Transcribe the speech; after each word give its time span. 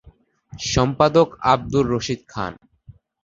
সম্পাদক 0.53 1.29
আবদুর 1.51 1.85
রশীদ 1.93 2.21
খান। 2.29 2.53